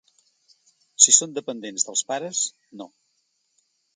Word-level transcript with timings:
Si 1.05 1.13
són 1.17 1.35
dependents 1.35 1.85
dels 1.89 2.03
pares, 2.13 2.41
no. 2.83 2.91